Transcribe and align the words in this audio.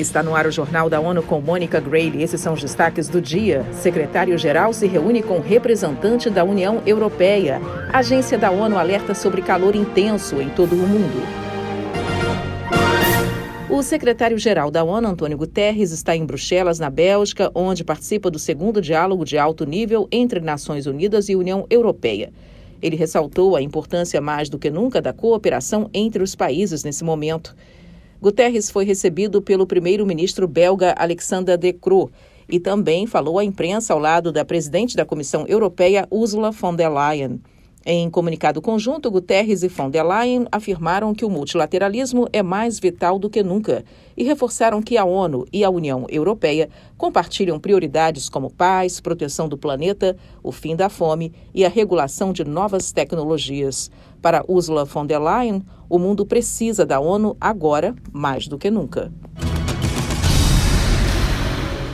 Está 0.00 0.22
no 0.22 0.34
ar 0.34 0.46
o 0.46 0.50
Jornal 0.50 0.88
da 0.88 0.98
ONU 0.98 1.22
com 1.22 1.42
Mônica 1.42 1.78
Grayle. 1.78 2.22
Esses 2.22 2.40
são 2.40 2.54
os 2.54 2.62
destaques 2.62 3.06
do 3.06 3.20
dia. 3.20 3.66
Secretário-geral 3.70 4.72
se 4.72 4.86
reúne 4.86 5.22
com 5.22 5.40
representante 5.40 6.30
da 6.30 6.42
União 6.42 6.80
Europeia. 6.86 7.60
Agência 7.92 8.38
da 8.38 8.50
ONU 8.50 8.78
alerta 8.78 9.14
sobre 9.14 9.42
calor 9.42 9.76
intenso 9.76 10.40
em 10.40 10.48
todo 10.48 10.72
o 10.72 10.88
mundo. 10.88 11.22
O 13.68 13.82
secretário-geral 13.82 14.70
da 14.70 14.82
ONU, 14.82 15.06
Antônio 15.06 15.36
Guterres, 15.36 15.92
está 15.92 16.16
em 16.16 16.24
Bruxelas, 16.24 16.78
na 16.78 16.88
Bélgica, 16.88 17.50
onde 17.54 17.84
participa 17.84 18.30
do 18.30 18.38
segundo 18.38 18.80
diálogo 18.80 19.22
de 19.22 19.36
alto 19.36 19.66
nível 19.66 20.08
entre 20.10 20.40
Nações 20.40 20.86
Unidas 20.86 21.28
e 21.28 21.36
União 21.36 21.66
Europeia. 21.68 22.32
Ele 22.80 22.96
ressaltou 22.96 23.54
a 23.54 23.60
importância 23.60 24.18
mais 24.18 24.48
do 24.48 24.58
que 24.58 24.70
nunca 24.70 25.02
da 25.02 25.12
cooperação 25.12 25.90
entre 25.92 26.22
os 26.22 26.34
países 26.34 26.84
nesse 26.84 27.04
momento. 27.04 27.54
Guterres 28.20 28.70
foi 28.70 28.84
recebido 28.84 29.40
pelo 29.40 29.66
primeiro-ministro 29.66 30.46
belga 30.46 30.94
Alexander 30.98 31.56
De 31.56 31.72
Croo 31.72 32.10
e 32.46 32.60
também 32.60 33.06
falou 33.06 33.38
à 33.38 33.44
imprensa 33.44 33.94
ao 33.94 33.98
lado 33.98 34.30
da 34.30 34.44
presidente 34.44 34.94
da 34.94 35.06
Comissão 35.06 35.46
Europeia, 35.46 36.06
Ursula 36.10 36.50
von 36.50 36.74
der 36.74 36.90
Leyen. 36.90 37.40
Em 37.84 38.10
comunicado 38.10 38.60
conjunto, 38.60 39.10
Guterres 39.10 39.62
e 39.62 39.68
von 39.68 39.88
der 39.88 40.04
Leyen 40.04 40.46
afirmaram 40.52 41.14
que 41.14 41.24
o 41.24 41.30
multilateralismo 41.30 42.28
é 42.30 42.42
mais 42.42 42.78
vital 42.78 43.18
do 43.18 43.30
que 43.30 43.42
nunca 43.42 43.82
e 44.14 44.22
reforçaram 44.22 44.82
que 44.82 44.98
a 44.98 45.04
ONU 45.06 45.46
e 45.50 45.64
a 45.64 45.70
União 45.70 46.04
Europeia 46.10 46.68
compartilham 46.98 47.58
prioridades 47.58 48.28
como 48.28 48.50
paz, 48.50 49.00
proteção 49.00 49.48
do 49.48 49.56
planeta, 49.56 50.14
o 50.42 50.52
fim 50.52 50.76
da 50.76 50.90
fome 50.90 51.32
e 51.54 51.64
a 51.64 51.70
regulação 51.70 52.34
de 52.34 52.44
novas 52.44 52.92
tecnologias. 52.92 53.90
Para 54.20 54.44
Ursula 54.46 54.84
von 54.84 55.06
der 55.06 55.18
Leyen, 55.18 55.64
o 55.88 55.98
mundo 55.98 56.26
precisa 56.26 56.84
da 56.84 57.00
ONU 57.00 57.34
agora 57.40 57.94
mais 58.12 58.46
do 58.46 58.58
que 58.58 58.70
nunca. 58.70 59.10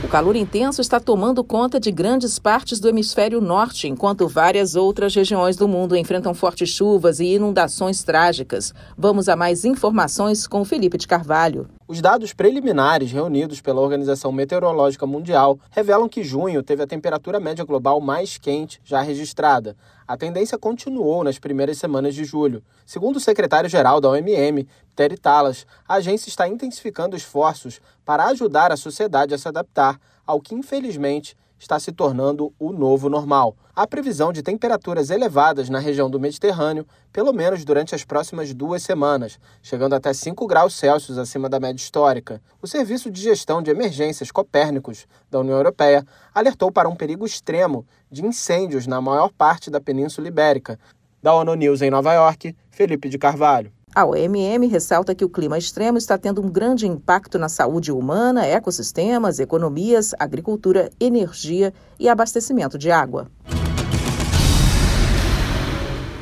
O 0.07 0.09
calor 0.09 0.37
intenso 0.37 0.79
está 0.79 1.01
tomando 1.01 1.43
conta 1.43 1.81
de 1.81 1.91
grandes 1.91 2.39
partes 2.39 2.79
do 2.79 2.87
hemisfério 2.87 3.41
norte, 3.41 3.89
enquanto 3.89 4.25
várias 4.25 4.73
outras 4.73 5.13
regiões 5.13 5.57
do 5.57 5.67
mundo 5.67 5.97
enfrentam 5.97 6.33
fortes 6.33 6.69
chuvas 6.69 7.19
e 7.19 7.25
inundações 7.35 8.03
trágicas. 8.03 8.73
Vamos 8.97 9.27
a 9.27 9.35
mais 9.35 9.65
informações 9.65 10.47
com 10.47 10.63
Felipe 10.63 10.97
de 10.97 11.09
Carvalho. 11.09 11.67
Os 11.89 12.01
dados 12.01 12.33
preliminares 12.33 13.13
reunidos 13.13 13.61
pela 13.61 13.79
Organização 13.79 14.29
Meteorológica 14.29 15.07
Mundial 15.07 15.57
revelam 15.71 16.09
que 16.09 16.21
junho 16.21 16.61
teve 16.61 16.83
a 16.83 16.87
temperatura 16.87 17.39
média 17.39 17.63
global 17.63 18.01
mais 18.01 18.37
quente 18.37 18.81
já 18.83 19.01
registrada. 19.01 19.73
A 20.05 20.17
tendência 20.17 20.57
continuou 20.57 21.23
nas 21.23 21.39
primeiras 21.39 21.77
semanas 21.77 22.13
de 22.13 22.25
julho. 22.25 22.61
Segundo 22.85 23.15
o 23.15 23.21
secretário-geral 23.21 24.01
da 24.01 24.09
OMM, 24.09 24.67
Terry 24.97 25.17
Talas, 25.17 25.65
a 25.87 25.93
agência 25.93 26.27
está 26.27 26.45
intensificando 26.45 27.15
esforços 27.15 27.79
para 28.03 28.25
ajudar 28.25 28.69
a 28.69 28.75
sociedade 28.75 29.33
a 29.33 29.37
se 29.37 29.47
adaptar 29.47 29.97
ao 30.25 30.41
que, 30.41 30.53
infelizmente, 30.53 31.37
está 31.59 31.79
se 31.79 31.91
tornando 31.91 32.53
o 32.59 32.71
novo 32.71 33.09
normal. 33.09 33.55
Há 33.75 33.85
previsão 33.85 34.33
de 34.33 34.41
temperaturas 34.41 35.09
elevadas 35.09 35.69
na 35.69 35.79
região 35.79 36.09
do 36.09 36.19
Mediterrâneo, 36.19 36.85
pelo 37.13 37.31
menos 37.31 37.63
durante 37.63 37.93
as 37.93 38.03
próximas 38.03 38.53
duas 38.53 38.81
semanas, 38.81 39.39
chegando 39.61 39.93
até 39.93 40.13
5 40.13 40.47
graus 40.47 40.73
Celsius 40.73 41.17
acima 41.17 41.47
da 41.47 41.59
média 41.59 41.79
histórica. 41.79 42.41
O 42.61 42.67
Serviço 42.67 43.11
de 43.11 43.21
Gestão 43.21 43.61
de 43.61 43.69
Emergências 43.69 44.31
Copérnicos 44.31 45.05
da 45.29 45.39
União 45.39 45.57
Europeia 45.57 46.05
alertou 46.33 46.71
para 46.71 46.89
um 46.89 46.95
perigo 46.95 47.25
extremo 47.25 47.85
de 48.11 48.25
incêndios 48.25 48.87
na 48.87 48.99
maior 48.99 49.31
parte 49.31 49.69
da 49.69 49.79
Península 49.79 50.27
Ibérica. 50.27 50.79
Da 51.21 51.33
ONU 51.33 51.55
News 51.55 51.81
em 51.81 51.91
Nova 51.91 52.13
York, 52.13 52.55
Felipe 52.69 53.09
de 53.09 53.17
Carvalho. 53.17 53.76
A 53.97 54.05
OMM 54.05 54.67
ressalta 54.67 55.15
que 55.15 55.25
o 55.25 55.29
clima 55.29 55.57
extremo 55.57 55.97
está 55.97 56.19
tendo 56.19 56.39
um 56.39 56.47
grande 56.47 56.85
impacto 56.85 57.39
na 57.39 57.49
saúde 57.49 57.91
humana, 57.91 58.45
ecossistemas, 58.45 59.39
economias, 59.39 60.13
agricultura, 60.19 60.91
energia 60.99 61.73
e 61.99 62.07
abastecimento 62.07 62.77
de 62.77 62.91
água. 62.91 63.27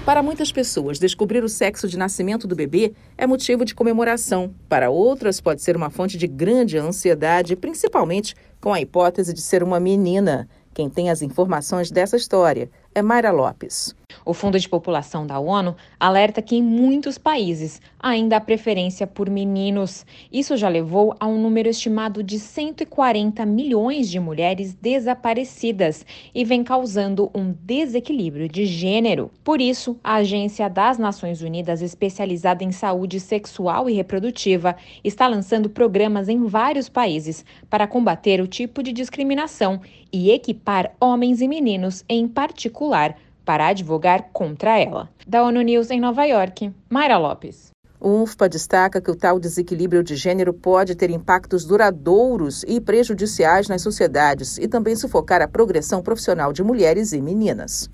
Para 0.06 0.24
muitas 0.24 0.54
pessoas, 0.54 0.98
descobrir 0.98 1.44
o 1.44 1.50
sexo 1.50 1.86
de 1.86 1.98
nascimento 1.98 2.48
do 2.48 2.56
bebê 2.56 2.94
é 3.18 3.28
motivo 3.28 3.66
de 3.66 3.76
comemoração. 3.76 4.56
Para 4.70 4.90
outras, 4.90 5.42
pode 5.42 5.62
ser 5.62 5.76
uma 5.76 5.90
fonte 5.90 6.18
de 6.18 6.28
grande 6.28 6.78
ansiedade, 6.78 7.58
principalmente 7.58 8.36
com 8.62 8.74
a 8.74 8.80
hipótese 8.80 9.34
de 9.34 9.42
ser 9.42 9.62
uma 9.62 9.82
menina. 9.82 10.48
Quem 10.74 10.90
tem 10.90 11.10
as 11.10 11.22
informações 11.22 11.92
dessa 11.92 12.16
história 12.16 12.70
é 12.94 13.02
Mayra 13.02 13.32
Lopes. 13.32 13.94
O 14.26 14.34
Fundo 14.34 14.60
de 14.60 14.68
População 14.68 15.26
da 15.28 15.40
ONU 15.40 15.76
alerta 16.00 16.42
que 16.42 16.56
em 16.56 16.62
muitos 16.62 17.16
países 17.18 17.80
ainda 18.00 18.38
há 18.38 18.42
preferência 18.42 19.06
por 19.06 19.30
meninos. 19.30 20.04
Isso 20.32 20.58
já 20.58 20.68
levou 20.68 21.16
a 21.20 21.28
um 21.28 21.40
número 21.40 21.70
estimado 21.70 22.24
de 22.24 22.40
140 22.40 23.46
milhões 23.46 24.10
de 24.10 24.20
mulheres 24.20 24.74
desaparecidas 24.74 26.06
e 26.34 26.44
vem 26.44 26.64
causando 26.64 27.30
um 27.36 27.54
desequilíbrio 27.62 28.50
de 28.50 28.66
gênero. 28.66 29.30
Por 29.44 29.62
isso, 29.62 29.96
a 30.04 30.16
Agência 30.16 30.68
das 30.68 30.98
Nações 30.98 31.44
Unidas, 31.44 31.84
especializada 31.84 32.64
em 32.64 32.72
saúde 32.72 33.20
sexual 33.20 33.88
e 33.88 33.94
reprodutiva, 33.94 34.76
está 35.04 35.28
lançando 35.28 35.70
programas 35.70 36.30
em 36.30 36.46
vários 36.46 36.90
países 36.90 37.46
para 37.70 37.86
combater 37.86 38.42
o 38.42 38.48
tipo 38.48 38.82
de 38.82 38.92
discriminação 38.92 39.82
e 40.12 40.32
equipar 40.32 40.96
homens 41.00 41.42
e 41.42 41.48
meninos 41.48 42.04
em 42.10 42.28
particular 42.28 43.16
para 43.46 43.68
advogar 43.68 44.30
contra 44.34 44.80
ela. 44.80 45.08
Da 45.26 45.44
ONU 45.44 45.62
News 45.62 45.92
em 45.92 46.00
Nova 46.00 46.26
York, 46.26 46.74
Mayra 46.90 47.18
Lopes. 47.18 47.72
O 48.00 48.10
UNFPA 48.10 48.50
destaca 48.50 49.02
que 49.02 49.10
o 49.10 49.16
tal 49.16 49.40
desequilíbrio 49.40 50.04
de 50.04 50.16
gênero 50.16 50.54
pode 50.54 50.96
ter 50.96 51.10
impactos 51.10 51.64
duradouros 51.64 52.64
e 52.68 52.82
prejudiciais 52.82 53.70
nas 53.70 53.82
sociedades 53.82 54.58
e 54.58 54.68
também 54.68 54.96
sufocar 54.96 55.42
a 55.42 55.48
progressão 55.48 56.02
profissional 56.02 56.52
de 56.52 56.62
mulheres 56.62 57.14
e 57.14 57.22
meninas. 57.22 57.90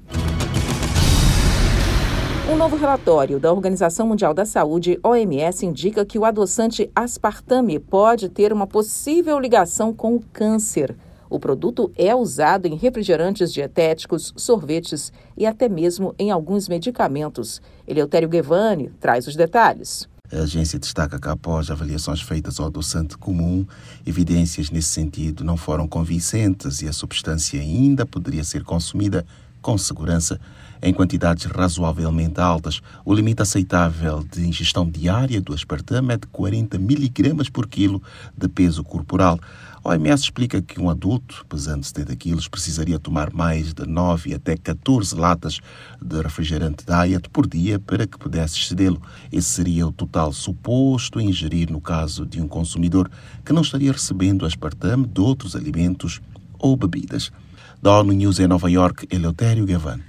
Um 2.51 2.57
novo 2.57 2.75
relatório 2.75 3.39
da 3.39 3.53
Organização 3.53 4.07
Mundial 4.07 4.33
da 4.33 4.43
Saúde, 4.43 4.99
OMS, 5.01 5.65
indica 5.65 6.05
que 6.05 6.19
o 6.19 6.25
adoçante 6.25 6.91
aspartame 6.93 7.79
pode 7.79 8.27
ter 8.27 8.51
uma 8.51 8.67
possível 8.67 9.39
ligação 9.39 9.93
com 9.93 10.15
o 10.15 10.23
câncer. 10.33 10.93
O 11.31 11.39
produto 11.39 11.89
é 11.95 12.13
usado 12.13 12.65
em 12.65 12.75
refrigerantes 12.75 13.53
dietéticos, 13.53 14.33
sorvetes 14.35 15.13
e 15.37 15.45
até 15.45 15.69
mesmo 15.69 16.13
em 16.19 16.29
alguns 16.29 16.67
medicamentos. 16.67 17.61
Eleutério 17.87 18.27
Guevani 18.27 18.91
traz 18.99 19.27
os 19.27 19.35
detalhes. 19.37 20.09
A 20.29 20.39
agência 20.39 20.77
destaca 20.77 21.17
que, 21.17 21.29
após 21.29 21.71
avaliações 21.71 22.21
feitas 22.21 22.59
ao 22.59 22.65
adoçante 22.65 23.17
comum, 23.17 23.65
evidências 24.05 24.69
nesse 24.69 24.89
sentido 24.89 25.45
não 25.45 25.55
foram 25.55 25.87
convincentes 25.87 26.81
e 26.81 26.89
a 26.89 26.93
substância 26.93 27.61
ainda 27.61 28.05
poderia 28.05 28.43
ser 28.43 28.65
consumida 28.65 29.25
com 29.61 29.77
segurança 29.77 30.39
em 30.81 30.93
quantidades 30.93 31.45
razoavelmente 31.45 32.39
altas. 32.39 32.81
O 33.05 33.13
limite 33.13 33.41
aceitável 33.41 34.25
de 34.31 34.47
ingestão 34.47 34.89
diária 34.89 35.39
do 35.39 35.53
aspartame 35.53 36.13
é 36.13 36.17
de 36.17 36.27
40 36.27 36.77
miligramas 36.79 37.49
por 37.49 37.67
quilo 37.67 38.01
de 38.35 38.47
peso 38.47 38.83
corporal. 38.83 39.39
A 39.83 39.89
OMS 39.89 40.23
explica 40.23 40.61
que 40.61 40.79
um 40.79 40.91
adulto 40.91 41.43
pesando 41.49 41.83
70 41.83 42.15
quilos 42.15 42.47
precisaria 42.47 42.99
tomar 42.99 43.33
mais 43.33 43.73
de 43.73 43.85
9 43.87 44.33
até 44.33 44.55
14 44.55 45.15
latas 45.15 45.59
de 45.99 46.21
refrigerante 46.21 46.85
diet 46.85 47.27
por 47.29 47.47
dia 47.47 47.79
para 47.79 48.05
que 48.05 48.17
pudesse 48.17 48.59
excedê-lo. 48.59 49.01
Esse 49.31 49.49
seria 49.49 49.87
o 49.87 49.91
total 49.91 50.31
suposto 50.33 51.17
a 51.17 51.23
ingerir 51.23 51.71
no 51.71 51.81
caso 51.81 52.27
de 52.27 52.39
um 52.39 52.47
consumidor 52.47 53.09
que 53.43 53.53
não 53.53 53.63
estaria 53.63 53.91
recebendo 53.91 54.45
aspartame 54.45 55.07
de 55.07 55.19
outros 55.19 55.55
alimentos 55.55 56.21
ou 56.59 56.75
bebidas. 56.77 57.31
Da 57.81 57.99
ONU 57.99 58.13
News 58.13 58.39
em 58.39 58.45
Nova 58.45 58.69
York, 58.69 59.07
Eleutério 59.11 59.65
Gavan. 59.65 59.99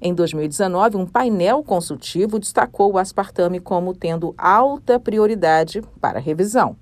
Em 0.00 0.14
2019, 0.14 0.96
um 0.96 1.04
painel 1.04 1.64
consultivo 1.64 2.38
destacou 2.38 2.92
o 2.92 2.98
aspartame 2.98 3.58
como 3.58 3.92
tendo 3.92 4.32
alta 4.38 5.00
prioridade 5.00 5.82
para 6.00 6.20
revisão. 6.20 6.76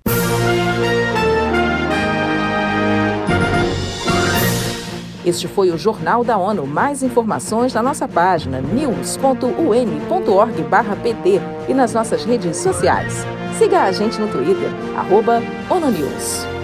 Este 5.25 5.47
foi 5.47 5.71
o 5.71 5.77
Jornal 5.77 6.23
da 6.23 6.37
ONU. 6.37 6.67
Mais 6.67 7.01
informações 7.01 7.73
na 7.73 7.81
nossa 7.81 8.07
página 8.07 8.61
news.un.org/pt 8.61 11.41
e 11.67 11.73
nas 11.73 11.95
nossas 11.95 12.23
redes 12.23 12.57
sociais. 12.57 13.25
Siga 13.57 13.85
a 13.85 13.91
gente 13.91 14.21
no 14.21 14.27
Twitter, 14.27 14.69
arroba 14.95 15.41
ONU 15.69 15.89
News. 15.89 16.56